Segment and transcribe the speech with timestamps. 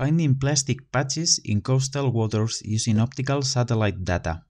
[0.00, 4.42] Finding plastic patches in coastal waters using optical satellite data.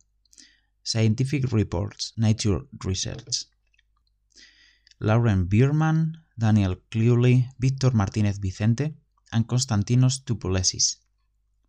[0.84, 3.46] Scientific reports, Nature Research.
[5.00, 8.94] Lauren Biermann, Daniel Clewley, Victor Martinez Vicente,
[9.32, 10.98] and Konstantinos Topouzelis.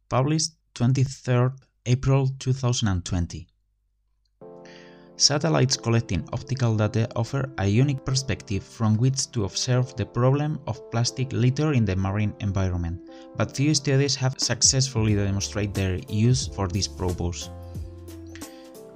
[0.07, 1.57] Published 23rd
[1.87, 3.47] April 2020.
[5.21, 10.81] Satellites collecting optical data offer a unique perspective from which to observe the problem of
[10.89, 12.99] plastic litter in the marine environment,
[13.37, 17.51] but few studies have successfully demonstrated their use for this purpose.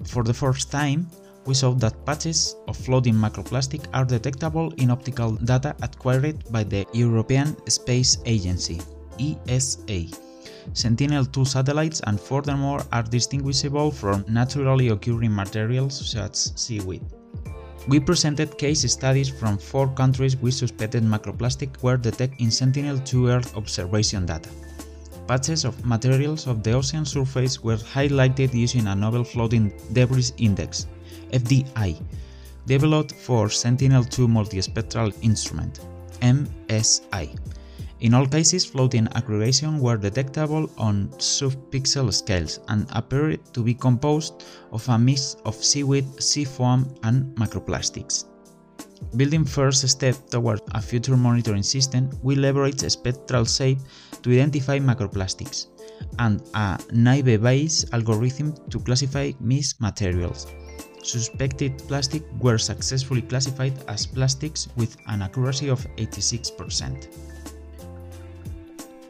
[0.05, 1.05] For the first time,
[1.45, 6.87] we saw that patches of floating macroplastic are detectable in optical data acquired by the
[6.91, 8.81] European Space Agency
[9.21, 10.09] ESA
[10.73, 17.01] Sentinel-2 satellites and furthermore are distinguishable from naturally occurring materials such as seaweed.
[17.87, 23.55] We presented case studies from four countries with suspected macroplastic were detected in Sentinel-2 Earth
[23.55, 24.49] observation data.
[25.27, 30.87] Patches of materials of the ocean surface were highlighted using a novel floating debris index
[31.31, 32.01] (FDI)
[32.65, 35.79] developed for Sentinel-2 multispectral instrument
[36.21, 37.37] (MSI).
[38.01, 44.43] In all cases, floating aggregation were detectable on sub-pixel scales and appeared to be composed
[44.71, 48.25] of a mix of seaweed, sea foam, and macroplastics.
[49.15, 53.79] Building first step toward a future monitoring system, we leverage spectral shape
[54.23, 55.67] to identify macroplastics
[56.19, 60.47] and a Naive-Bayes algorithm to classify mixed materials.
[61.01, 67.34] Suspected plastic were successfully classified as plastics with an accuracy of 86%.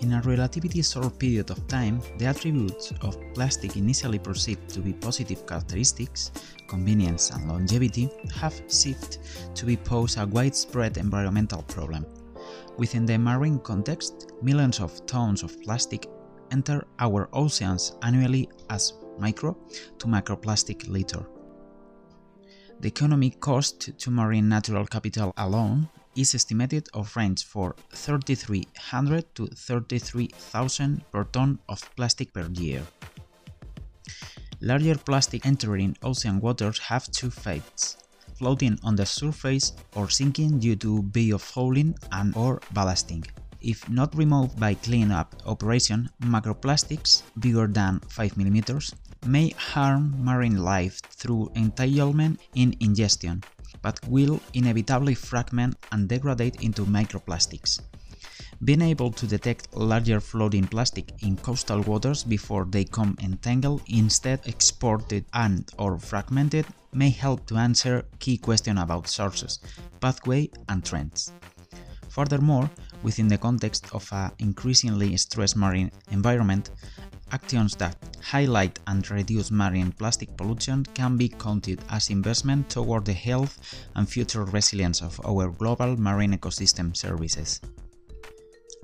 [0.01, 4.93] In a relatively short period of time, the attributes of plastic initially perceived to be
[4.93, 6.31] positive characteristics,
[6.67, 9.17] convenience and longevity, have shifted
[9.55, 12.05] to be pose a widespread environmental problem.
[12.77, 16.07] Within the marine context, millions of tons of plastic
[16.51, 19.57] enter our oceans annually as micro
[19.97, 21.25] to macroplastic litter.
[22.81, 29.47] The economic cost to marine natural capital alone is estimated of range for 3300 to
[29.47, 32.83] 33,000 per ton of plastic per year.
[34.61, 37.97] Larger plastic entering ocean waters have two fates,
[38.37, 43.25] floating on the surface or sinking due to biofouling and or ballasting.
[43.61, 48.93] If not removed by cleanup operation, macroplastics bigger than 5 mm
[49.25, 53.43] may harm marine life through entanglement in ingestion,
[53.81, 57.81] but will inevitably fragment and degrade into microplastics.
[58.63, 64.39] Being able to detect larger floating plastic in coastal waters before they come entangled, instead
[64.47, 69.59] exported and or fragmented, may help to answer key questions about sources,
[69.99, 71.33] pathway and trends.
[72.07, 72.69] Furthermore,
[73.03, 76.69] within the context of an increasingly stressed marine environment,
[77.31, 83.13] actions that highlight and reduce marine plastic pollution can be counted as investment toward the
[83.13, 83.59] health
[83.95, 87.61] and future resilience of our global marine ecosystem services.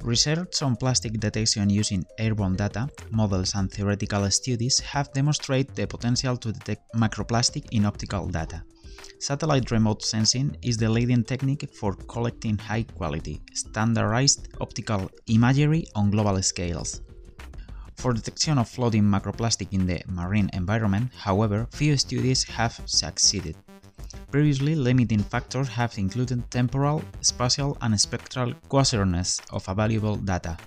[0.01, 6.35] Research on plastic detection using airborne data, models and theoretical studies have demonstrated the potential
[6.37, 8.63] to detect macroplastic in optical data.
[9.19, 16.41] Satellite remote sensing is the leading technique for collecting high-quality, standardized optical imagery on global
[16.41, 17.01] scales.
[18.01, 23.55] For detection of floating macroplastic in the marine environment, however, few studies have succeeded.
[24.31, 30.57] Previously, limiting factors have included temporal, spatial, and spectral quasarness of available data.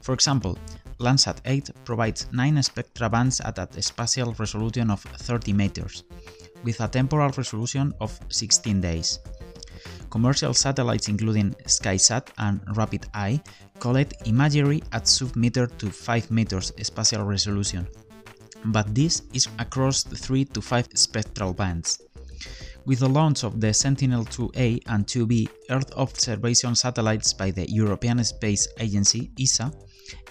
[0.00, 0.56] For example,
[0.98, 6.04] Landsat 8 provides 9 spectra bands at a spatial resolution of 30 meters,
[6.64, 9.18] with a temporal resolution of 16 days.
[10.10, 13.44] Commercial satellites including SkySat and RapidEye
[13.78, 17.86] collect imagery at sub-meter to 5 meters spatial resolution,
[18.66, 22.00] but this is across 3 to 5 spectral bands.
[22.86, 28.66] With the launch of the Sentinel-2A and 2B Earth observation satellites by the European Space
[28.78, 29.70] Agency ESA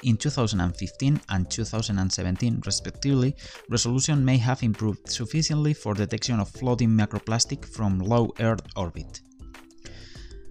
[0.02, 3.36] in 2015 and 2017 respectively,
[3.70, 9.22] resolution may have improved sufficiently for detection of floating macroplastic from low Earth orbit.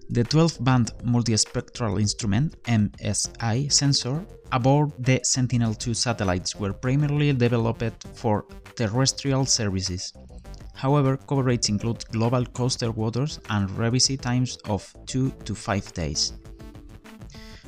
[0.09, 8.45] The 12-band multispectral instrument MSI sensor aboard the Sentinel-2 satellites were primarily developed for
[8.77, 10.13] terrestrial services.
[10.75, 16.31] However, coverage includes global coastal waters and revisit times of 2 to 5 days.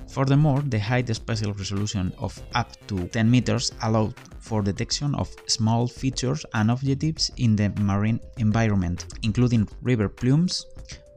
[0.07, 5.88] Furthermore, the high spatial resolution of up to 10 meters allowed for detection of small
[5.88, 10.65] features and objectives in the marine environment, including river plumes,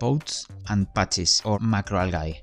[0.03, 2.35] boats, and patches or macroalgae.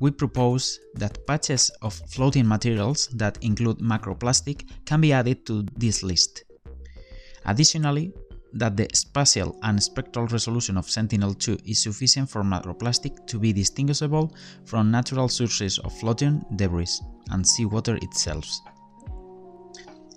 [0.00, 6.02] we propose that patches of floating materials that include macroplastic can be added to this
[6.02, 6.44] list.
[7.46, 8.12] Additionally,
[8.52, 14.34] that the spatial and spectral resolution of Sentinel-2 is sufficient for macroplastic to be distinguishable
[14.64, 17.00] from natural sources of floating debris
[17.30, 18.46] and seawater itself.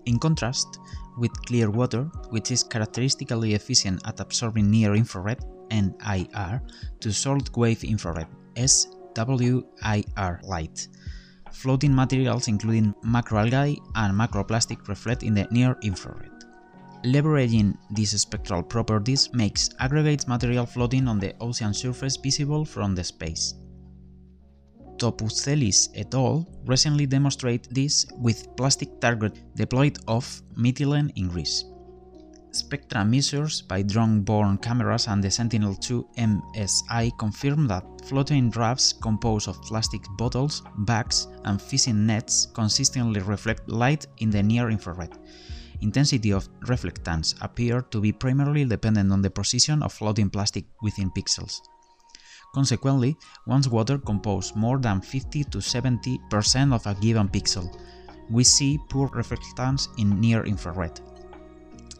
[0.05, 0.79] In contrast
[1.17, 6.61] with clear water, which is characteristically efficient at absorbing near-infrared NIR
[6.99, 10.87] to short-wave infrared SWIR light,
[11.51, 16.29] floating materials including macroalgae and macroplastic reflect in the near-infrared.
[17.03, 23.03] Leveraging these spectral properties makes aggregate material floating on the ocean surface visible from the
[23.03, 23.55] space.
[24.97, 26.45] Topouzelis et al.
[26.65, 31.65] recently demonstrate this with plastic target deployed off Mytilene in Greece.
[32.53, 39.61] Spectra measures by drone-borne cameras and the Sentinel-2 MSI confirm that floating rafts composed of
[39.61, 45.17] plastic bottles, bags, and fishing nets consistently reflect light in the near-infrared,
[45.79, 51.09] intensity of reflectance appear to be primarily dependent on the position of floating plastic within
[51.11, 51.61] pixels.
[52.53, 53.15] Consequently,
[53.47, 57.73] once water composes more than 50 to 70% of a given pixel,
[58.29, 60.99] we see poor reflectance in near infrared.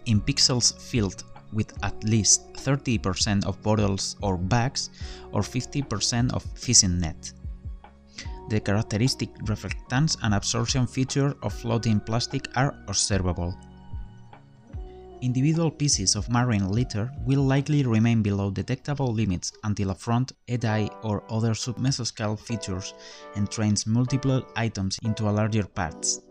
[0.06, 4.90] In pixels filled with at least 30% of bottles or bags
[5.32, 7.34] or 50% of fishing net.
[8.50, 13.56] The characteristic reflectance and absorption feature of floating plastic are observable
[15.22, 20.90] individual pieces of marine litter will likely remain below detectable limits until a front, eddy
[21.04, 22.94] or other submesoscale features
[23.36, 26.22] entrains multiple items into a larger parts.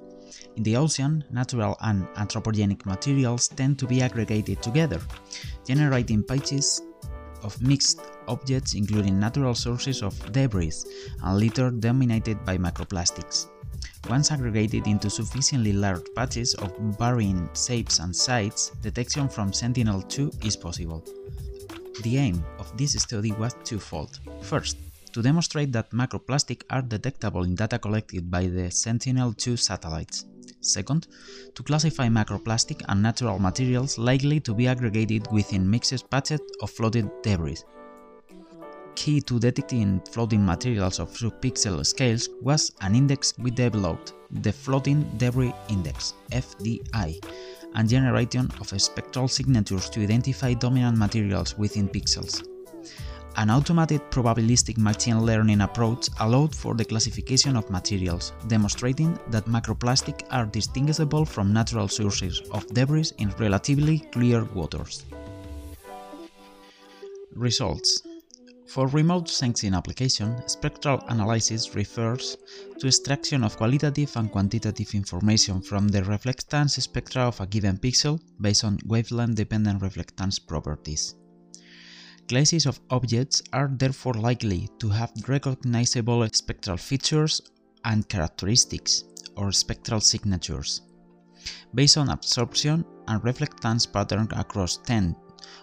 [0.57, 5.01] In the ocean, natural and anthropogenic materials tend to be aggregated together,
[5.67, 6.83] generating patches
[7.43, 10.73] of mixed objects including natural sources of debris
[11.23, 13.49] and litter dominated by microplastics.
[14.09, 20.57] Once aggregated into sufficiently large patches of varying shapes and sizes, detection from Sentinel-2 is
[20.57, 21.05] possible.
[22.03, 24.21] The aim of this study was twofold.
[24.43, 24.79] First,
[25.13, 30.27] to demonstrate that macroplastic are detectable in data collected by the Sentinel-2 satellites.
[30.61, 31.07] Second,
[31.55, 37.11] to classify macroplastic and natural materials likely to be aggregated within mixed patches of floated
[37.23, 37.57] debris,
[38.95, 44.13] key to detecting floating materials of subpixel scales was an index we developed,
[44.43, 47.25] the Floating Debris Index FDI,
[47.75, 52.47] and generation of spectral signatures to identify dominant materials within pixels.
[53.37, 60.27] An automated probabilistic machine learning approach allowed for the classification of materials, demonstrating that macroplastic
[60.31, 65.05] are distinguishable from natural sources of debris in relatively clear waters.
[67.35, 68.03] Results
[68.71, 72.37] for remote sensing application, spectral analysis refers
[72.79, 78.21] to extraction of qualitative and quantitative information from the reflectance spectra of a given pixel
[78.41, 81.17] based on wavelength-dependent reflectance properties.
[82.31, 87.43] Classes of objects are therefore likely to have recognizable spectral features
[87.85, 89.03] and characteristics,
[89.37, 90.83] or spectral signatures,
[91.75, 95.17] based on absorption and reflectance pattern across 10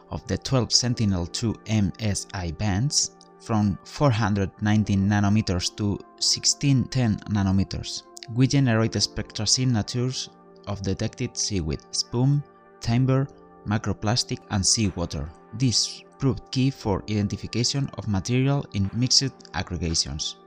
[0.10, 8.04] of the 12 Sentinel-2 MSI bands from 419 nanometers to 1610 nanometers.
[8.34, 10.28] We generate spectral signatures
[10.68, 12.44] of detected seaweed, spume,
[12.82, 13.26] timber,
[13.68, 15.30] macroplastic and seawater.
[15.54, 20.38] This proved key for identification of material in mixed aggregations.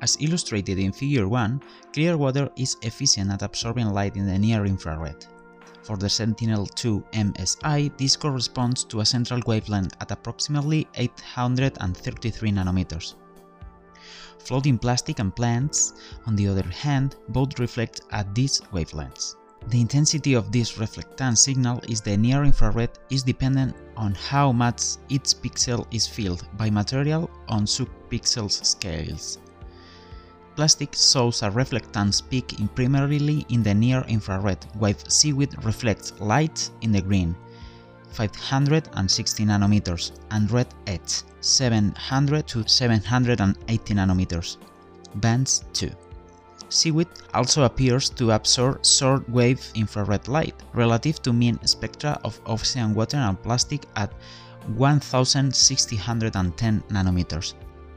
[0.00, 4.66] As illustrated in Figure 1, clear water is efficient at absorbing light in the near
[4.66, 5.26] infrared.
[5.82, 13.14] For the Sentinel-2 MSI, this corresponds to a central wavelength at approximately 833 nanometers.
[14.38, 15.94] Floating plastic and plants,
[16.26, 19.36] on the other hand, both reflect at these wavelengths.
[19.68, 25.34] The intensity of this reflectance signal is the near-infrared is dependent on how much each
[25.42, 29.38] pixel is filled by material on subpixels scales.
[30.54, 36.92] Plastic shows a reflectance peak in primarily in the near-infrared, while seaweed reflects light in
[36.92, 37.34] the green,
[38.12, 44.58] 560 nanometers, and red edge, 700 to 780 nanometers,
[45.16, 45.90] bands 2.
[46.74, 53.18] Seaweed also appears to absorb short-wave infrared light relative to mean spectra of ocean water
[53.18, 54.12] and plastic at
[54.66, 57.54] 1610 nanometers,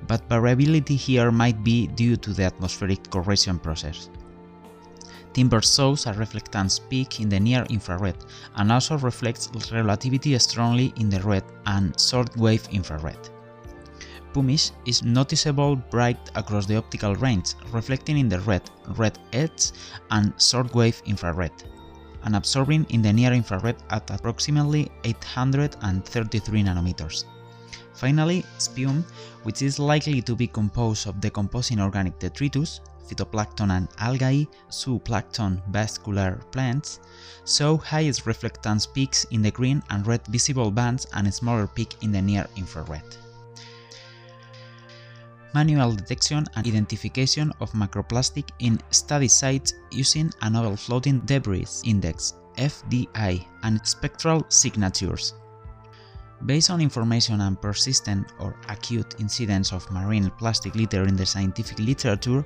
[0.08, 4.12] but variability here might be due to the atmospheric correction process.
[5.34, 8.24] Timber shows a reflectance peak in the near infrared
[8.58, 13.32] and also reflects relativity strongly in the red and short-wave infrared.
[14.34, 19.72] Pumice is noticeable bright across the optical range, reflecting in the red, red edge,
[20.12, 21.52] and shortwave infrared,
[22.24, 27.26] and absorbing in the near infrared at approximately 833 nanometers.
[27.94, 29.04] Finally, spume,
[29.44, 36.40] which is likely to be composed of decomposing organic detritus, phytoplankton and algae, zooplankton vascular
[36.52, 37.00] plants,
[37.46, 41.96] show highest reflectance peaks in the green and red visible bands and a smaller peak
[42.02, 43.18] in the near infrared.
[45.54, 52.34] Manual detection and identification of macroplastic in study sites using a novel floating debris index
[52.58, 55.34] FDI and spectral signatures.
[56.46, 61.80] Based on information and persistent or acute incidents of marine plastic litter in the scientific
[61.80, 62.46] literature,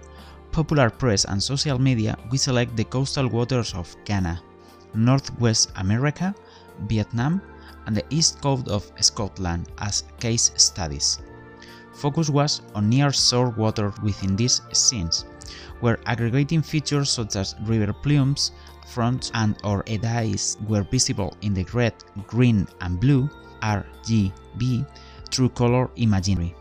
[0.51, 4.41] popular press and social media, we select the coastal waters of Ghana,
[4.93, 6.34] Northwest America,
[6.88, 7.41] Vietnam,
[7.86, 11.20] and the east coast of Scotland as case studies.
[11.93, 15.25] Focus was on near-shore water within these scenes,
[15.79, 18.51] where aggregating features such as river plumes,
[18.88, 21.93] fronts and or eddies were visible in the red,
[22.27, 23.29] green and blue
[23.62, 24.86] RGB
[25.29, 26.53] true color imagery.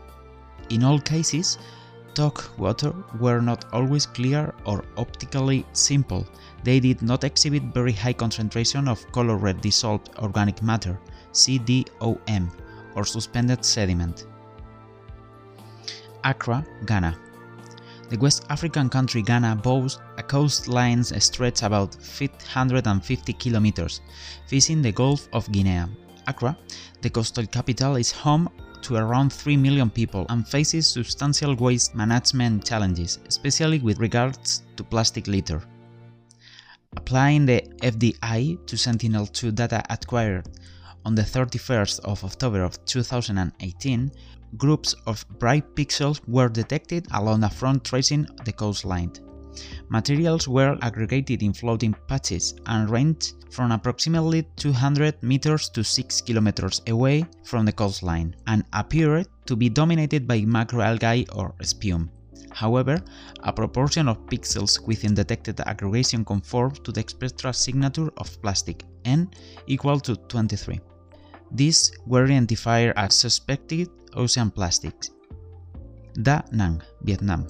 [0.69, 1.57] In all cases,
[2.13, 6.25] talk water were not always clear or optically simple.
[6.63, 10.99] They did not exhibit very high concentration of color red dissolved organic matter,
[11.33, 12.49] CDOM,
[12.95, 14.25] or suspended sediment.
[16.23, 17.17] Accra, Ghana.
[18.09, 24.01] The West African country Ghana boasts a coastline stretch about 550 kilometers,
[24.47, 25.85] facing the Gulf of Guinea.
[26.27, 26.57] Accra,
[27.01, 28.49] the coastal capital, is home
[28.81, 34.83] to around 3 million people and faces substantial waste management challenges, especially with regards to
[34.83, 35.61] plastic litter.
[36.97, 40.49] Applying the FDI to Sentinel-2 data acquired
[41.05, 44.11] on the 31st of October of 2018,
[44.57, 49.11] groups of bright pixels were detected along a front tracing the coastline.
[49.89, 56.81] Materials were aggregated in floating patches and ranged from approximately 200 meters to 6 kilometers
[56.87, 62.09] away from the coastline and appeared to be dominated by macroalgae or spume.
[62.53, 63.01] However,
[63.43, 69.29] a proportion of pixels within detected aggregation conforms to the spectral signature of plastic, n
[69.67, 70.79] equal to 23.
[71.51, 75.11] These were identified as suspected ocean plastics.
[76.21, 77.47] Da Nang, Vietnam.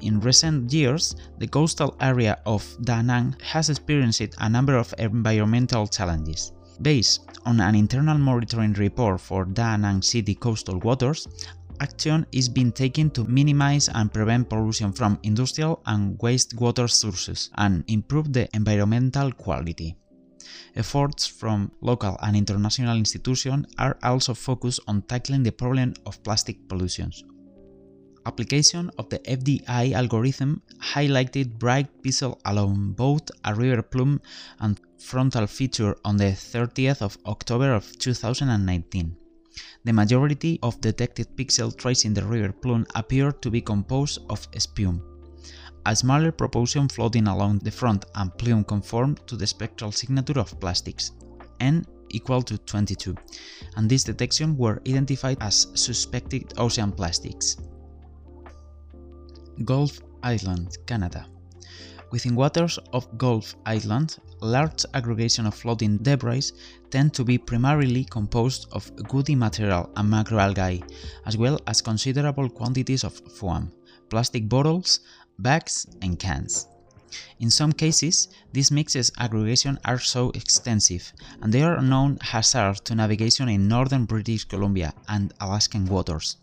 [0.00, 5.86] In recent years, the coastal area of Da Nang has experienced a number of environmental
[5.86, 6.52] challenges.
[6.82, 11.28] Based on an internal monitoring report for Da Nang City coastal waters,
[11.80, 17.84] action is being taken to minimize and prevent pollution from industrial and wastewater sources and
[17.88, 19.96] improve the environmental quality.
[20.76, 26.68] Efforts from local and international institutions are also focused on tackling the problem of plastic
[26.68, 27.10] pollution.
[28.26, 34.20] Application of the FDI algorithm highlighted bright pixel along both a river plume
[34.60, 39.14] and frontal feature on the 30th of October of 2019.
[39.84, 45.13] The majority of detected pixel tracing the river plume appeared to be composed of spume.
[45.86, 50.58] A smaller proportion floating along the front and plume conformed to the spectral signature of
[50.58, 51.12] plastics,
[51.60, 53.14] n equal to 22,
[53.76, 57.58] and these detections were identified as suspected ocean plastics.
[59.64, 61.26] Gulf Island, Canada.
[62.10, 66.52] Within waters of Gulf Island, large aggregation of floating debris
[66.90, 70.82] tend to be primarily composed of woody material and macroalgae,
[71.26, 73.70] as well as considerable quantities of foam,
[74.10, 75.00] plastic bottles,
[75.38, 76.66] bags, and cans.
[77.38, 82.94] In some cases, these mixes aggregation are so extensive, and they are known hazard to
[82.94, 86.38] navigation in northern British Columbia and Alaskan waters.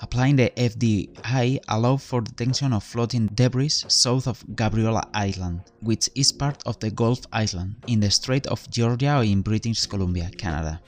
[0.00, 6.32] Applying the FDI allowed for detection of floating debris south of Gabriola Island, which is
[6.32, 10.80] part of the Gulf Island in the Strait of Georgia in British Columbia, Canada.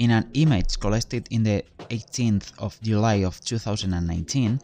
[0.00, 4.58] In an image collected in the 18th of July of 2019,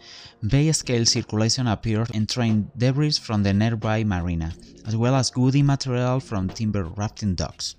[0.48, 4.54] bay-scale circulation appeared entering debris from the nearby marina,
[4.86, 7.76] as well as woody material from timber rafting docks.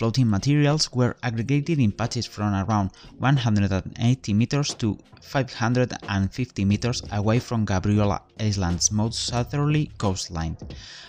[0.00, 7.66] Floating materials were aggregated in patches from around 180 meters to 550 meters away from
[7.66, 10.56] Gabriola Island's most southerly coastline,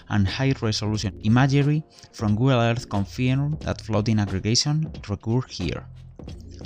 [0.10, 5.88] and high-resolution imagery from Google Earth confirmed that floating aggregation occurred here.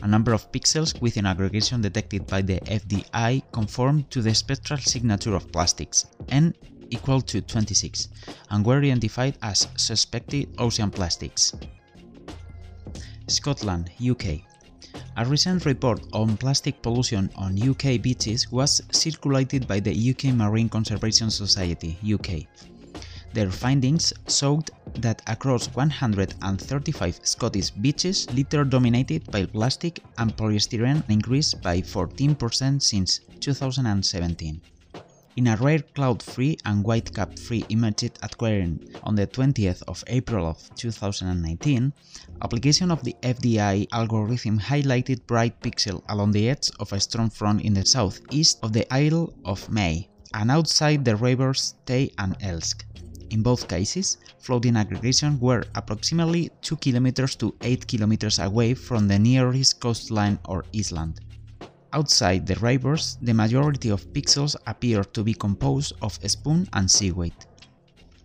[0.01, 5.35] A number of pixels within aggregation detected by the FDI conform to the spectral signature
[5.35, 6.55] of plastics, n
[6.89, 8.07] equal to 26,
[8.49, 11.53] and were identified as suspected ocean plastics.
[13.27, 14.41] Scotland, UK.
[15.17, 20.69] A recent report on plastic pollution on UK beaches was circulated by the UK Marine
[20.69, 22.47] Conservation Society UK.
[23.33, 31.61] Their findings showed that across 135 Scottish beaches, litter dominated by plastic and polystyrene increased
[31.61, 34.61] by 14% since 2017.
[35.37, 41.91] In a rare cloud-free and whitecap-free imaged aquarium on the 20th of April of 2019,
[42.41, 47.63] application of the FDI algorithm highlighted bright pixel along the edge of a strong front
[47.63, 52.85] in the southeast of the Isle of May and outside the rivers Tay and Elsk.
[53.29, 59.19] In both cases, floating aggregations were approximately 2 km to 8 km away from the
[59.19, 61.19] nearest coastline or island.
[61.95, 67.33] Outside the rivers, the majority of pixels appear to be composed of spume and seaweed.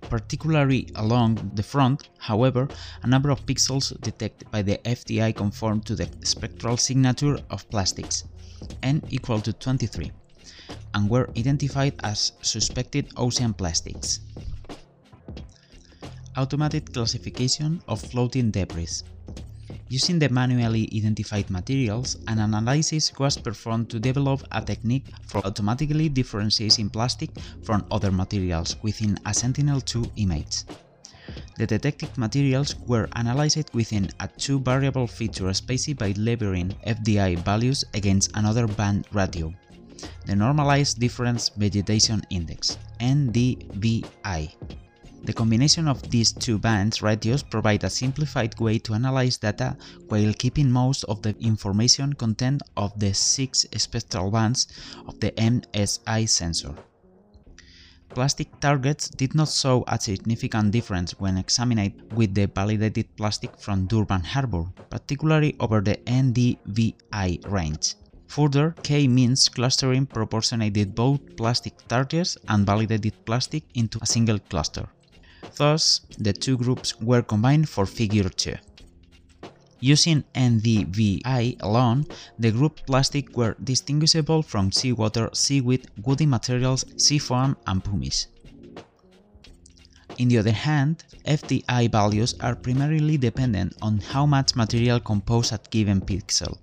[0.08, 2.68] Particularly along the front, however,
[3.04, 8.24] a number of pixels detected by the FDI conform to the spectral signature of plastics,
[8.82, 10.10] n equal to 23,
[10.94, 14.18] and were identified as suspected ocean plastics.
[16.36, 18.88] Automated classification of floating debris.
[19.90, 26.08] Using the manually identified materials, an analysis was performed to develop a technique for automatically
[26.08, 27.30] differentiating plastic
[27.62, 30.62] from other materials within a Sentinel-2 image.
[31.58, 38.30] The detected materials were analyzed within a two-variable feature space by leveling FDI values against
[38.36, 39.52] another band ratio,
[40.24, 44.54] the Normalized Difference Vegetation Index, NDVI.
[45.22, 49.76] The combination of these two bands ratios provide a simplified way to analyze data
[50.08, 54.66] while keeping most of the information content of the six spectral bands
[55.06, 56.74] of the MSI sensor.
[58.08, 63.86] Plastic targets did not show a significant difference when examined with the validated plastic from
[63.86, 67.94] Durban Harbour, particularly over the NDVI range.
[68.26, 74.88] Further, k-means clustering proportionated both plastic targets and validated plastic into a single cluster.
[75.56, 78.54] Thus, the two groups were combined for figure 2.
[79.80, 82.04] Using NDVI alone,
[82.38, 88.26] the group plastic were distinguishable from seawater, seaweed, woody materials, sea foam and pumice.
[90.18, 95.60] In the other hand, FDI values are primarily dependent on how much material compose a
[95.70, 96.58] given pixel.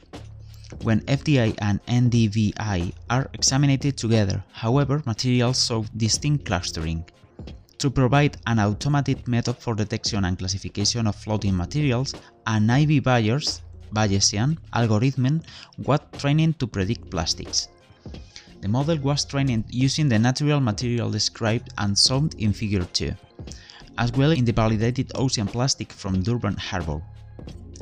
[0.84, 7.04] When FDI and NDVI are examined together, however, materials show distinct clustering.
[7.80, 12.16] To provide an automated method for detection and classification of floating materials,
[12.48, 13.62] a Naive Bayes
[13.94, 15.42] Bayesian algorithm
[15.86, 17.68] was trained to predict plastics.
[18.62, 23.12] The model was trained using the natural material described and shown in Figure 2,
[24.00, 27.00] as well in the validated ocean plastic from Durban Harbour.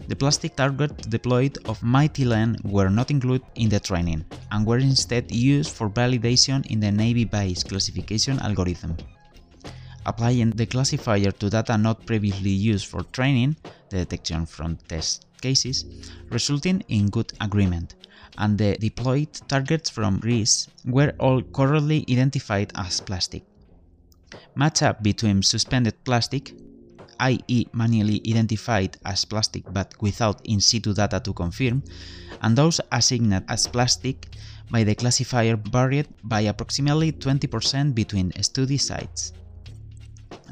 [0.09, 5.31] The plastic target deployed of Mytilene were not included in the training, and were instead
[5.31, 8.97] used for validation in the Naive Bayes classification algorithm
[10.05, 13.55] applying the classifier to data not previously used for training,
[13.89, 15.85] the detection from test cases,
[16.29, 17.95] resulting in good agreement,
[18.37, 23.43] and the deployed targets from Greece were all correctly identified as plastic.
[24.57, 26.53] Matchup between suspended plastic,
[27.19, 27.65] i.e.
[27.73, 31.83] manually identified as plastic but without in situ data to confirm,
[32.41, 34.27] and those assigned as plastic
[34.69, 39.31] by the classifier varied by approximately 20% between study sites.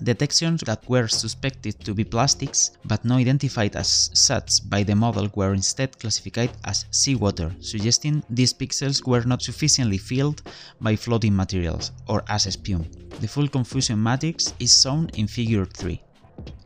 [0.03, 5.29] Detections that were suspected to be plastics but not identified as such by the model
[5.33, 10.41] were instead classified as seawater, suggesting these pixels were not sufficiently filled
[10.81, 12.85] by floating materials, or as spume.
[13.21, 16.01] The full confusion matrix is shown in figure 3.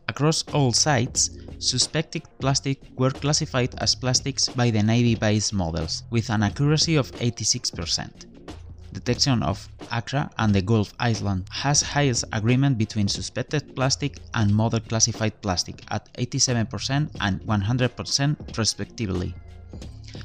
[0.08, 6.42] Across all sites, suspected plastic were classified as plastics by the Naive-Bayes models, with an
[6.42, 8.37] accuracy of 86%
[8.98, 14.80] detection of Accra and the Gulf Island has highest agreement between suspected plastic and model
[14.80, 19.34] classified plastic at 87% and 100% respectively.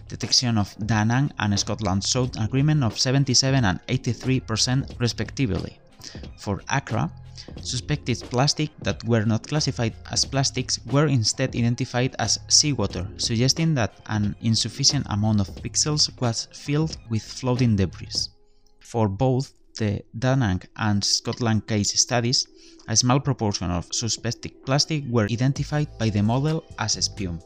[0.09, 5.79] Detection of Da Nang and Scotland showed agreement of 77 and 83% respectively.
[6.37, 7.09] For Accra,
[7.61, 14.01] suspected plastic that were not classified as plastics were instead identified as seawater, suggesting that
[14.07, 18.09] an insufficient amount of pixels was filled with floating debris.
[18.83, 22.47] For both the Danang and Scotland case studies,
[22.87, 27.39] a small proportion of suspected plastic were identified by the model as spume.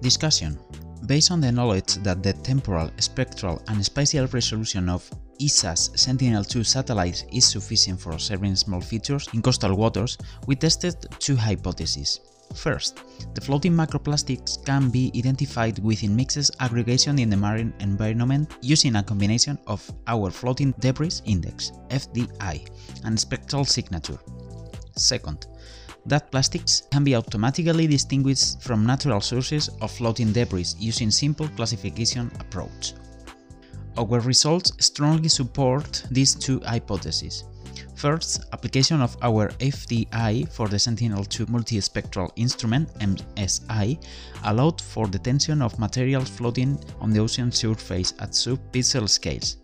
[0.00, 0.58] Discussion
[1.06, 7.24] Based on the knowledge that the temporal, spectral, and spatial resolution of ESA's Sentinel-2 satellites
[7.32, 12.20] is sufficient for observing small features in coastal waters, we tested two hypotheses.
[12.54, 13.00] First,
[13.34, 19.02] the floating macroplastics can be identified within mixes aggregation in the marine environment using a
[19.02, 22.66] combination of our floating debris index, FDI,
[23.04, 24.18] and spectral signature.
[24.96, 25.46] Second,
[26.06, 32.30] that plastics can be automatically distinguished from natural sources of floating debris using simple classification
[32.40, 32.94] approach.
[33.96, 37.44] Our results strongly support these two hypotheses.
[38.00, 44.02] First, application of our FDI for the Sentinel-2 multispectral instrument MSI
[44.44, 49.58] allowed for detection of materials floating on the ocean surface at sub-pixel scales.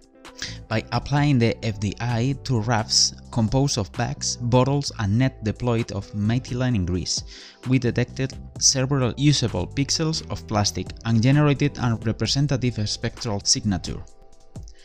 [0.68, 6.84] By applying the FDI to rafts composed of bags, bottles and net deployed of Mytilene
[6.84, 7.22] Greece,
[7.68, 14.02] we detected several usable pixels of plastic and generated a representative spectral signature.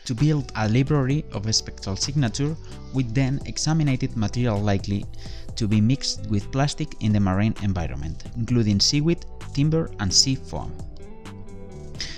[0.06, 2.56] To build a library of spectral signature,
[2.92, 5.06] we then examined material likely
[5.54, 10.72] to be mixed with plastic in the marine environment, including seaweed, timber and sea foam.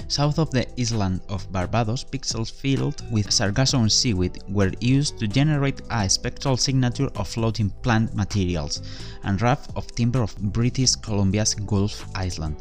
[0.08, 5.82] South of the island of Barbados, pixels filled with sargassum seaweed were used to generate
[5.90, 8.80] a spectral signature of floating plant materials,
[9.24, 12.56] and raft of timber of British Columbia's Gulf Island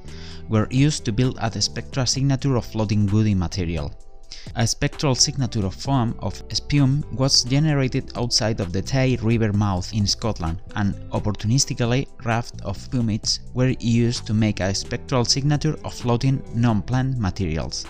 [0.49, 3.93] were used to build a spectral signature of floating woody material.
[4.56, 9.91] A spectral signature of foam of spume was generated outside of the Tay River mouth
[9.93, 15.93] in Scotland, and opportunistically raft of pumice were used to make a spectral signature of
[15.93, 17.86] floating non-plant materials.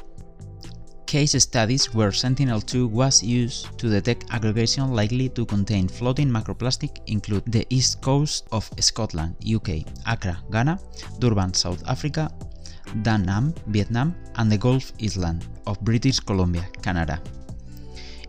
[1.05, 7.43] Case studies where Sentinel-2 was used to detect aggregation likely to contain floating macroplastic include
[7.45, 10.79] the east coast of Scotland, UK, Accra, Ghana,
[11.19, 12.31] Durban, South Africa,
[13.01, 13.17] Da
[13.67, 17.21] Vietnam, and the Gulf Island of British Columbia, Canada.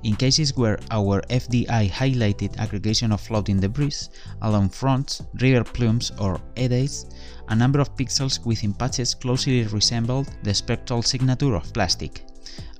[0.03, 4.09] In cases where our FDI highlighted aggregation of floating debris
[4.43, 7.07] along fronts, river plumes, or eddies,
[7.49, 12.25] a number of pixels within patches closely resembled the spectral signature of plastic,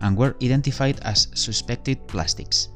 [0.01, 2.69] and were identified as suspected plastics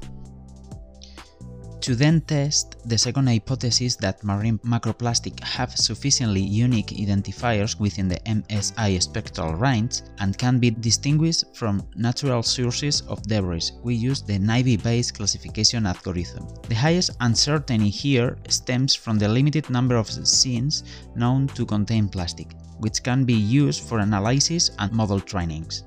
[1.81, 8.21] to then test the second hypothesis that marine macroplastic have sufficiently unique identifiers within the
[8.27, 14.39] MSI spectral range and can be distinguished from natural sources of debris, we use the
[14.39, 16.47] Naive-Bayes classification algorithm.
[16.69, 22.55] The highest uncertainty here stems from the limited number of scenes known to contain plastic,
[22.79, 25.85] which can be used for analysis and model trainings.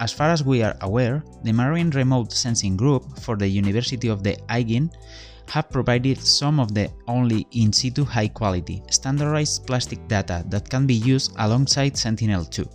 [0.00, 4.22] As far as we are aware, the Marine Remote Sensing Group for the University of
[4.22, 4.90] the Aegean
[5.48, 10.86] have provided some of the only in situ high quality, standardized plastic data that can
[10.86, 12.66] be used alongside Sentinel-2,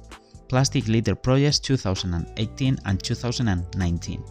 [0.50, 4.24] Plastic Litter Projects 2018 and 2019.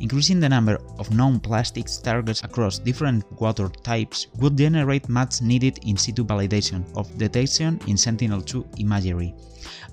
[0.00, 5.78] Increasing the number of known plastics targets across different water types would generate much needed
[5.86, 9.32] in situ validation of detection in Sentinel-2 imagery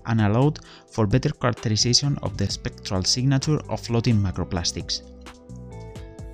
[0.09, 0.59] and allowed
[0.91, 5.01] for better characterization of the spectral signature of floating macroplastics.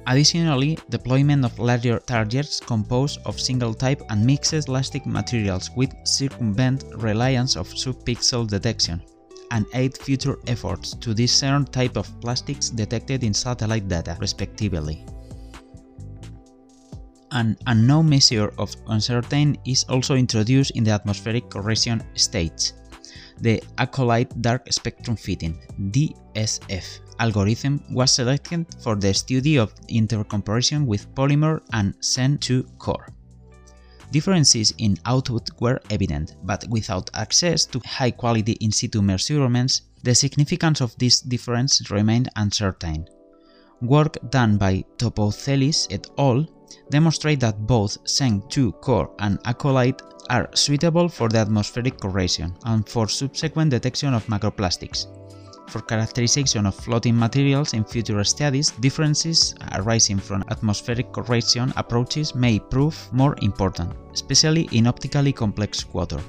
[0.07, 7.55] Additionally, deployment of larger targets composed of single-type and mixed elastic materials would circumvent reliance
[7.55, 9.01] of sub-pixel detection
[9.51, 15.03] and aid future efforts to discern type of plastics detected in satellite data, respectively.
[17.31, 22.71] An unknown measure of uncertainty is also introduced in the atmospheric correction stage.
[23.41, 25.59] The ACOLITE Dark Spectrum Fitting
[25.91, 33.07] DSF algorithm was selected for the study of intercomparison with polymer and Sen2Cor.
[34.11, 40.81] Differences in output were evident, but without access to high-quality in situ measurements, the significance
[40.81, 43.07] of this difference remained uncertain.
[43.81, 46.47] Work done by Topouzelis et al.
[46.89, 53.71] Demonstrate that both Sen2Cor and ACOLITE are suitable for the atmospheric correction and for subsequent
[53.71, 55.07] detection of macroplastics.
[55.69, 62.59] For characterization of floating materials in future studies, differences arising from atmospheric correction approaches may
[62.59, 66.19] prove more important, especially in optically complex water.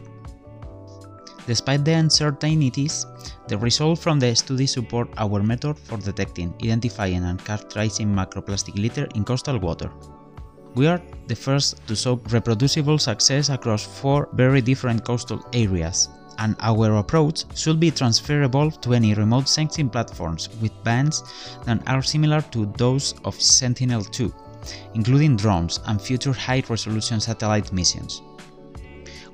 [1.46, 3.06] Despite the uncertainties,
[3.46, 9.06] the results from the study support our method for detecting, identifying and characterizing macroplastic litter
[9.14, 9.90] in coastal water.
[10.76, 16.54] We are the first to show reproducible success across four very different coastal areas, and
[16.60, 21.22] our approach should be transferable to any remote sensing platforms with bands
[21.64, 24.30] that are similar to those of Sentinel-2,
[24.92, 28.20] including drones and future high-resolution satellite missions.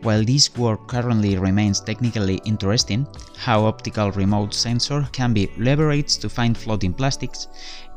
[0.02, 6.28] While this work currently remains technically interesting, how optical remote sensor can be leveraged to
[6.28, 7.48] find floating plastics,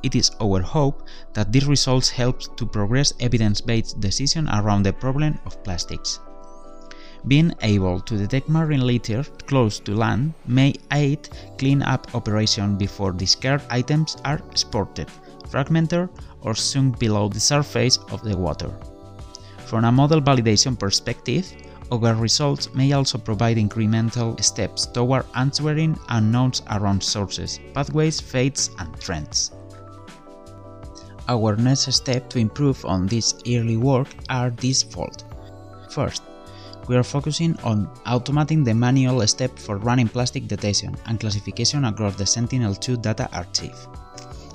[0.06, 5.40] it is our hope that these results help to progress evidence-based decision around the problem
[5.46, 6.20] of plastics.
[7.28, 13.66] Being able to detect marine litter close to land may aid clean-up operation before discarded
[13.72, 15.10] items are exported,
[15.50, 16.08] fragmented,
[16.42, 18.72] or sunk below the surface of the water.
[19.66, 21.52] From a model validation perspective,
[21.92, 29.00] our results may also provide incremental steps toward answering unknowns around sources, pathways, fates, and
[29.02, 29.52] trends.
[31.28, 35.24] Our next step to improve on this early work are threefold.
[35.90, 36.22] First,
[36.88, 42.16] we are focusing on automating the manual step for running plastic detection and classification across
[42.16, 43.88] the Sentinel-2 data archive.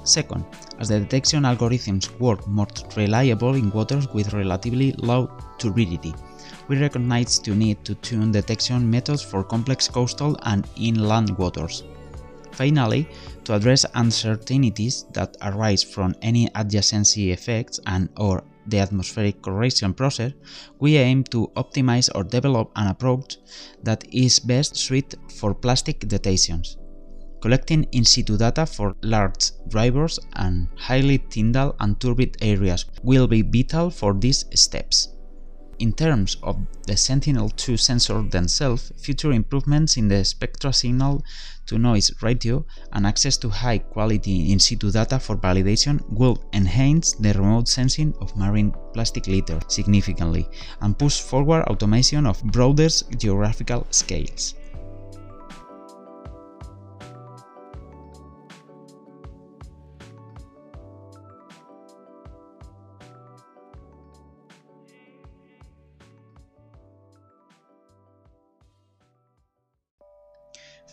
[0.04, 0.44] Second,
[0.78, 5.28] as the detection algorithms work more reliable in waters with relatively low
[5.59, 6.14] turbidity,
[6.68, 11.83] we recognize the need to tune detection methods for complex coastal and inland waters.
[12.52, 13.08] Finally,
[13.44, 20.32] to address uncertainties that arise from any adjacency effects and or the atmospheric correction process,
[20.78, 23.38] we aim to optimize or develop an approach
[23.82, 26.76] that is best suited for plastic detections.
[27.40, 33.40] Collecting in situ data for large drivers and highly tidal and turbid areas will be
[33.40, 35.08] vital for these steps.
[35.78, 41.24] In terms of the Sentinel-2 sensor themselves, future improvements in the spectra signal
[41.78, 47.33] noise ratio and access to high quality in situ data for validation will enhance the
[47.35, 50.48] remote sensing of marine plastic litter significantly
[50.80, 54.54] and push forward automation of broader geographical scales.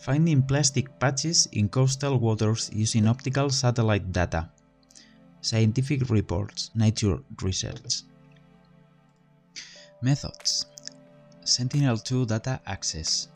[0.08, 4.48] Finding plastic patches in coastal waters using optical satellite data.
[5.42, 8.04] Scientific reports, Nature Research.
[10.00, 10.64] Methods
[11.44, 13.28] Sentinel-2 data access.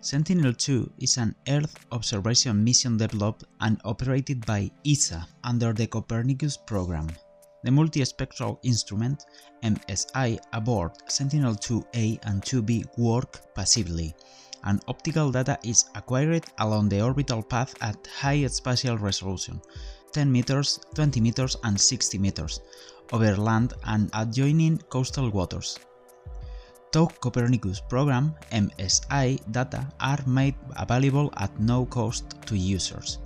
[0.00, 7.06] Sentinel-2 is an Earth observation mission developed and operated by ESA under the Copernicus program.
[7.62, 9.26] The multispectral instrument
[9.62, 14.12] MSI aboard Sentinel-2A and 2B work passively
[14.64, 19.60] and optical data is acquired along the orbital path at high spatial resolution
[20.12, 22.60] 10 meters, 20 meters and 60 meters
[23.12, 25.78] over land and adjoining coastal waters.
[26.92, 33.18] TOW Copernicus program MSI data are made available at no cost to users.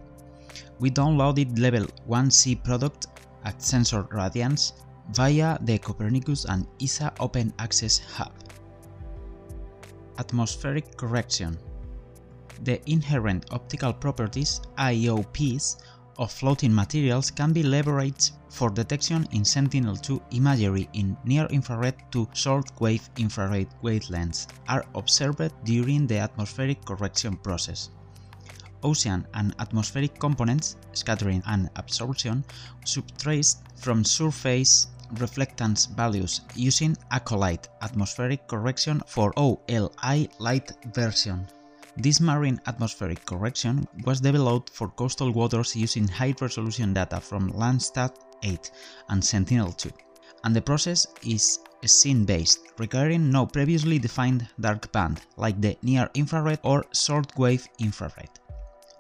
[0.79, 3.07] We downloaded level 1C product
[3.45, 4.75] at Sensor Radiance
[5.13, 8.33] via the Copernicus and ESA Open Access Hub
[10.19, 11.59] atmospheric correction.
[12.63, 15.77] The inherent optical properties IOPs
[16.19, 23.09] of floating materials can be leveraged for detection in Sentinel-2 imagery in near-infrared to short-wave
[23.19, 27.91] infrared wavelengths are observed during the atmospheric correction process.
[28.85, 32.45] Ocean and atmospheric components, scattering and absorption,
[32.85, 41.47] subtraced from surface reflectance values using ACOLITE atmospheric correction for OLI light version.
[41.97, 48.71] This marine atmospheric correction was developed for coastal waters using high-resolution data from Landsat 8
[49.11, 49.93] and Sentinel-2,
[50.43, 56.85] and the process is scene-based, requiring no previously defined dark band like the near-infrared or
[56.93, 58.31] short-wave infrared.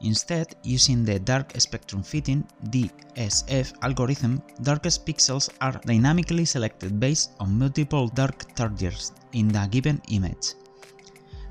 [0.05, 7.59] Instead, using the dark spectrum fitting DSF algorithm, darkest pixels are dynamically selected based on
[7.59, 10.53] multiple dark targets in the given image.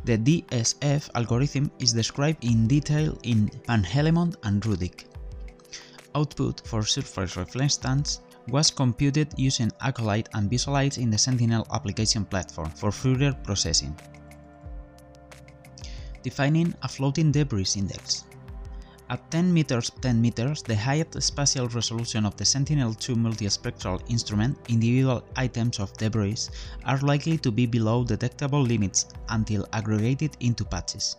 [0.06, 3.86] The DSF algorithm is described in detail in Van
[4.44, 5.06] and Ruddick.
[6.14, 12.70] Output for surface reflectance was computed using ACOLITE and visualized in the Sentinel application platform
[12.70, 13.98] for further processing.
[16.22, 18.26] Defining a floating debris index.
[19.10, 25.24] At 10 meters 10 meters, the highest spatial resolution of the Sentinel-2 multispectral instrument, individual
[25.36, 26.48] items of debris
[26.86, 31.18] are likely to be below detectable limits until aggregated into patches.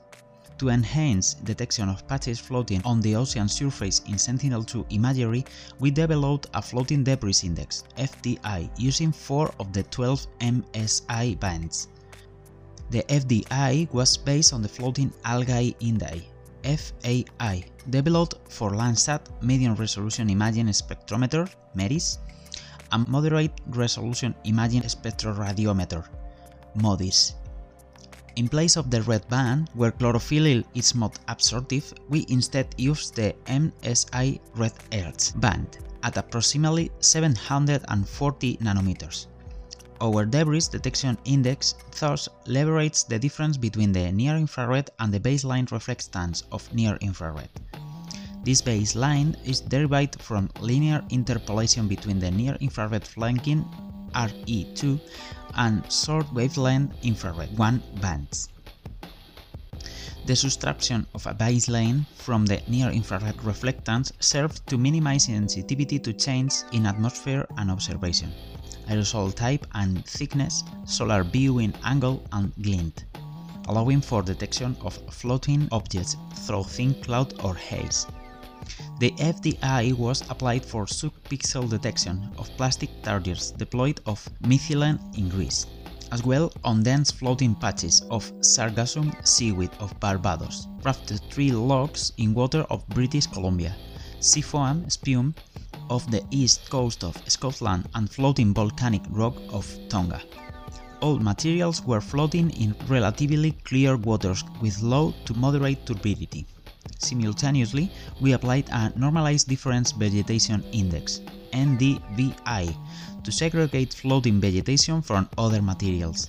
[0.58, 5.44] To enhance detection of patches floating on the ocean surface in Sentinel-2 imagery,
[5.78, 11.88] we developed a floating debris index FDI using 4 of the 12 MSI bands.
[12.90, 16.22] The FDI was based on the floating algae index
[16.64, 22.18] FAI, developed for Landsat Medium Resolution Imaging Spectrometer MERIS
[22.92, 26.02] and Moderate Resolution Imaging Spectroradiometer
[26.80, 27.34] MODIS.
[28.36, 33.34] In place of the red band, where chlorophyll is most absorptive, we instead use the
[33.46, 39.26] MSI Red Edge band at approximately 740 nanometers.
[40.00, 46.42] Our debris detection index thus leverages the difference between the near-infrared and the baseline reflectance
[46.52, 47.48] of near-infrared.
[48.44, 53.64] This baseline is derived from linear interpolation between the near-infrared flanking
[54.14, 55.00] RE2
[55.54, 58.50] and short wavelength infrared 1 bands.
[60.26, 66.52] The subtraction of a baseline from the near-infrared reflectance serves to minimize sensitivity to change
[66.72, 68.32] in atmosphere and observation,
[68.88, 73.04] aerosol type and thickness, solar viewing angle and glint,
[73.68, 76.16] allowing for detection of floating objects
[76.46, 78.06] through thin cloud or haze.
[78.98, 85.66] The FDI was applied for subpixel detection of plastic targets deployed off Mytilene in Greece,
[86.12, 92.32] as well on dense floating patches of Sargassum seaweed of Barbados, rafted tree logs in
[92.34, 93.74] water of British Columbia,
[94.20, 95.34] sea foam spume
[95.90, 100.20] of the east coast of Scotland and floating volcanic rock of Tonga.
[101.00, 106.46] All materials were floating in relatively clear waters with low to moderate turbidity.
[106.98, 111.20] Simultaneously, we applied a Normalized Difference Vegetation Index
[111.52, 112.76] NDVI
[113.22, 116.28] to segregate floating vegetation from other materials.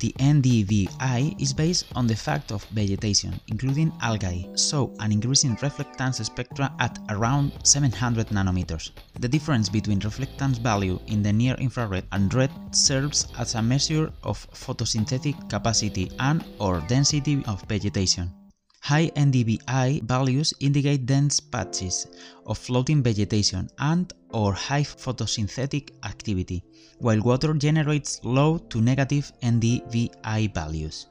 [0.00, 6.24] The NDVI is based on the fact of vegetation, including algae, so an increasing reflectance
[6.24, 8.92] spectra at around 700 nanometers.
[9.18, 14.46] The difference between reflectance value in the near-infrared and red serves as a measure of
[14.52, 18.37] photosynthetic capacity and or density of vegetation.
[18.80, 22.06] High NDVI values indicate dense patches
[22.46, 26.62] of floating vegetation and or high photosynthetic activity,
[26.98, 31.06] while water generates low to negative NDVI values.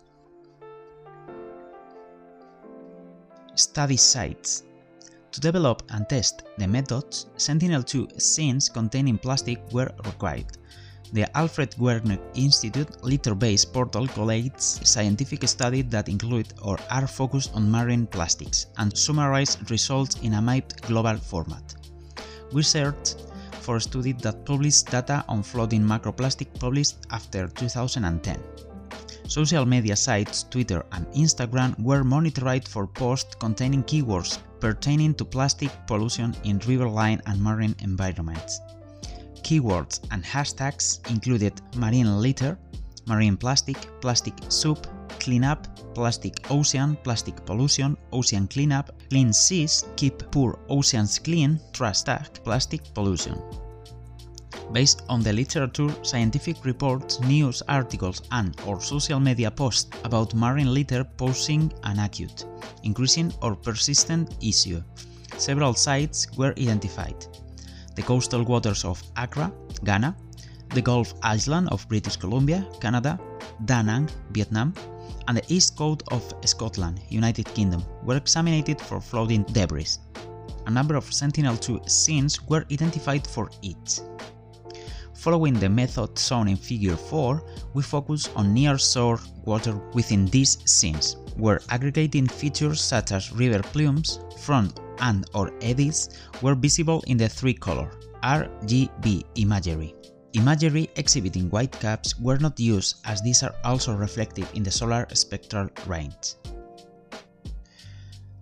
[3.55, 4.63] Study sites
[5.31, 10.57] To develop and test the methods, Sentinel-2 scenes containing plastic were required.
[11.13, 17.71] The Alfred Wegener Institute LITTERBASE portal collates scientific studies that include or are focused on
[17.71, 21.75] marine plastics and summarize results in a mapped global format.
[22.51, 23.23] We searched
[23.61, 28.37] for studies that published data on floating macroplastic published after 2010.
[29.27, 35.71] Social media sites Twitter and Instagram were monitored for posts containing keywords pertaining to plastic
[35.85, 38.59] pollution in riverine and marine environments.
[39.47, 42.59] Keywords and hashtags included marine litter,
[43.05, 44.85] marine plastic, plastic soup,
[45.21, 52.27] cleanup, plastic ocean, plastic pollution, ocean cleanup, clean seas, keep poor oceans clean, trash tag,
[52.43, 53.41] plastic pollution.
[54.73, 60.73] Based on the literature, scientific reports, news articles and or social media posts about marine
[60.73, 62.43] litter posing an acute,
[62.83, 64.83] increasing or persistent issue,
[65.37, 67.25] several sites were identified
[67.97, 69.51] the coastal waters of Accra,
[69.83, 70.15] Ghana,
[70.75, 73.19] the Gulf Island of British Columbia, Canada,
[73.65, 74.73] Da Nang, Vietnam,
[75.27, 79.97] and the east coast of Scotland, United Kingdom, were examined for floating debris.
[80.67, 83.99] A number of Sentinel-2 scenes were identified for each.
[85.15, 91.17] Following the method shown in Figure 4, we focus on near-shore water within these scenes,
[91.35, 96.09] where aggregating features such as river plumes, front and or eddies
[96.41, 97.91] were visible in the three-color
[98.23, 99.95] RGB imagery.
[100.33, 105.07] Imagery exhibiting white caps were not used as these are also reflective in the solar
[105.13, 106.35] spectral range.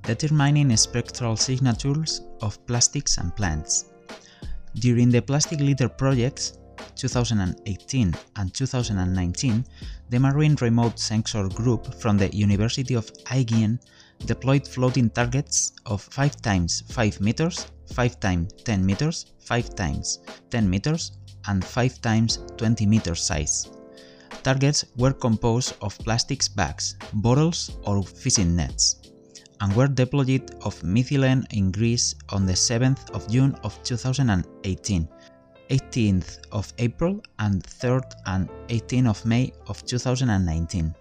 [0.01, 3.85] Determining spectral signatures of plastics and plants.
[4.75, 6.59] During the plastic litter projects
[6.95, 9.65] 2018 and 2019,
[10.09, 13.79] the Marine Remote Sensor Group from the University of Aegean
[14.25, 20.69] deployed floating targets of 5 times 5 meters, 5 times 10 meters, 5 times 10
[20.69, 21.11] meters,
[21.47, 23.67] and 5 times 20 meters size.
[24.43, 29.01] Targets were composed of plastics bags, bottles, or fishing nets,
[29.61, 35.07] and were deployed of Mytilene in Greece on the 7th of June of 2018,
[35.69, 40.93] 18th of April, and 3rd and 18th of May of 2019.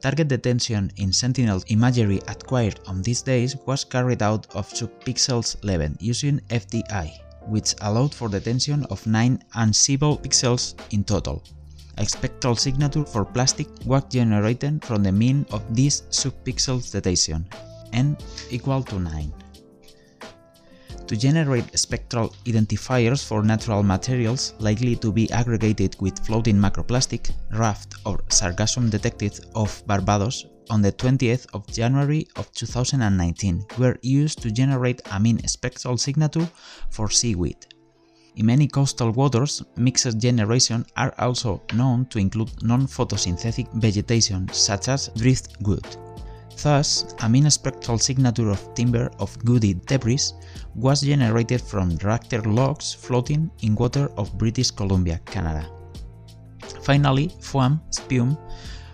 [0.00, 5.90] Target detection in Sentinel imagery acquired on these days was carried out of subpixels level
[6.00, 7.12] using FDI,
[7.48, 11.42] which allowed for detection of 9 unseeable pixels in total.
[11.98, 17.44] A spectral signature for plastic was generated from the mean of this subpixels detection,
[17.92, 18.16] n
[18.50, 19.32] equal to 9
[21.10, 27.96] to generate spectral identifiers for natural materials likely to be aggregated with floating macroplastic, raft
[28.06, 34.52] or sargassum detected off Barbados on the 20th of January of 2019 were used to
[34.52, 36.48] generate a mean spectral signature
[36.90, 37.66] for seaweed.
[38.36, 45.10] In many coastal waters, mixed generation are also known to include non-photosynthetic vegetation such as
[45.16, 45.84] driftwood.
[46.62, 50.32] Thus, a mean spectral signature of timber of woody debris
[50.74, 55.66] was generated from rafter logs floating in water of British Columbia, Canada.
[56.82, 58.36] Finally, foam, spume,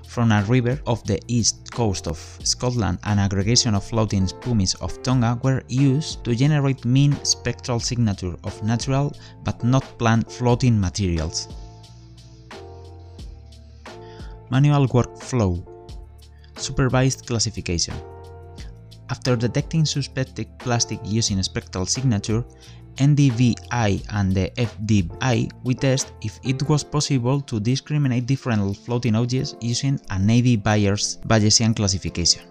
[0.06, 5.02] from a river off the east coast of Scotland and aggregation of floating pumice of
[5.02, 9.12] Tonga were used to generate mean spectral signature of natural
[9.42, 11.48] but not plant floating materials.
[14.50, 15.75] Manual workflow
[16.56, 17.94] Supervised classification
[19.10, 22.44] After detecting suspected plastic using spectral signature,
[22.96, 29.54] NDVI and the FDI, we test if it was possible to discriminate different floating objects
[29.60, 32.42] using a Naive Bayes Bayesian classification.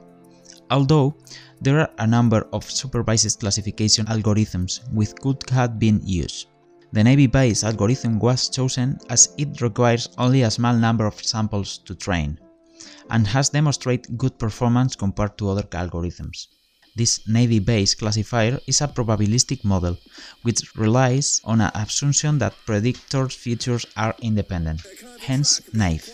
[0.70, 1.16] Although
[1.62, 6.48] there are a number of supervised classification algorithms which could have been used.
[6.94, 11.80] The Naive Bayes algorithm was chosen as it requires only a small number of samples
[11.80, 12.40] to train,
[13.10, 16.48] and has demonstrated good performance compared to other algorithms.
[16.96, 19.98] This Naive Bayes classifier is a probabilistic model,
[20.44, 24.82] which relies on an assumption that predictor features are independent,
[25.20, 26.10] hence naive.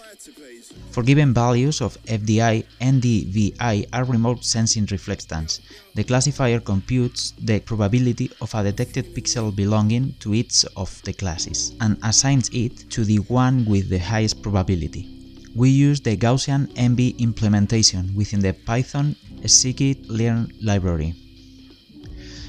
[0.90, 5.60] For given values of FDI, NDVI are remote sensing reflectance.
[5.94, 11.76] The classifier computes the probability of a detected pixel belonging to each of the classes
[11.80, 15.21] and assigns it to the one with the highest probability.
[15.54, 21.14] We use the Gaussian NB implementation within the Python scikit-learn library.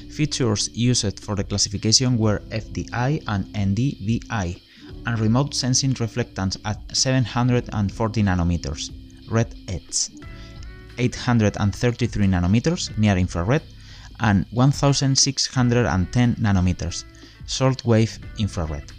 [0.09, 4.61] Features used for the classification were FDI and NDVI,
[5.05, 8.89] and remote sensing reflectance at 740 nanometers,
[9.29, 10.09] red edge,
[10.97, 13.63] 833 nanometers near infrared,
[14.21, 17.03] and 1610 nanometers,
[17.47, 18.91] short wave infrared.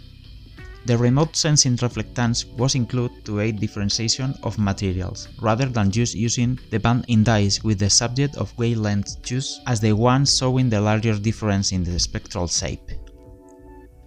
[0.85, 6.59] The remote sensing reflectance was included to aid differentiation of materials, rather than just using
[6.69, 11.17] the band indice with the subject of wavelength choose as the one showing the larger
[11.17, 12.91] difference in the spectral shape.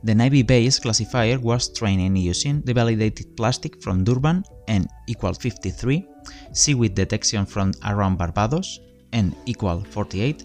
[0.05, 6.07] The Naive Bayes classifier was trained using the validated plastic from Durban N equal 53,
[6.53, 8.79] seaweed detection from around Barbados
[9.13, 10.45] N equal 48,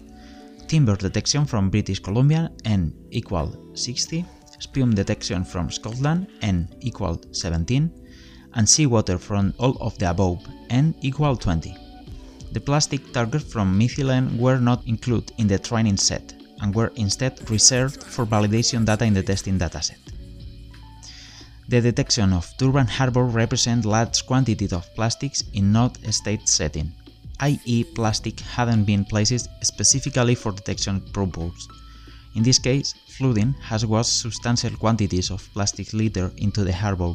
[0.66, 4.24] timber detection from British Columbia N equal 60,
[4.58, 7.90] spume detection from Scotland n equal 17,
[8.54, 11.76] and seawater from all of the above n equal 20.
[12.52, 17.50] The plastic targets from Mytilene were not included in the training set and were instead
[17.50, 19.98] reserved for validation data in the testing dataset.
[21.68, 26.92] The detection of Durban Harbour represents large quantities of plastics in not state setting,
[27.40, 27.84] i.e.
[27.94, 31.68] plastic hadn't been placed specifically for detection purposes.
[32.34, 37.14] In this case, flooding has washed substantial quantities of plastic litter into the harbour.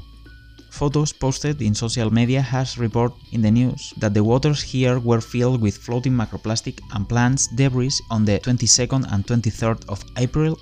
[0.72, 5.20] Photos posted in social media has reported in the news that the waters here were
[5.20, 10.58] filled with floating macroplastic and plants debris on the 22nd and 23rd of April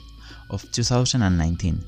[0.49, 1.83] of 2019.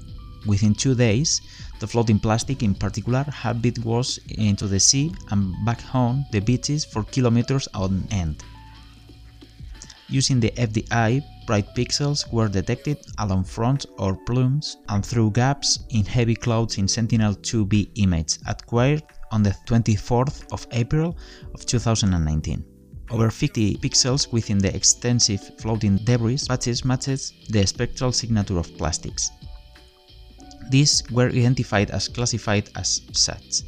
[0.46, 1.42] Within two days,
[1.80, 6.40] the floating plastic in particular had been washed into the sea and back home the
[6.40, 8.44] beaches for kilometers on end.
[10.10, 16.04] Using the FDI, bright pixels were detected along fronts or plumes and through gaps in
[16.04, 21.16] heavy clouds in Sentinel-2B image acquired on the 24th of April
[21.54, 22.66] of 2019.
[23.12, 29.30] Over 50 pixels within the extensive floating debris patches matches the spectral signature of plastics.
[30.72, 33.64] These were identified as classified as such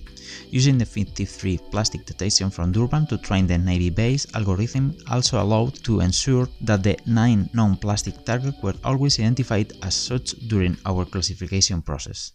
[0.49, 5.75] using the 53 plastic detection from Durban to train the Naive Bayes algorithm also allowed
[5.83, 11.05] to ensure that the 9 known plastic targets were always identified as such during our
[11.05, 12.33] classification process.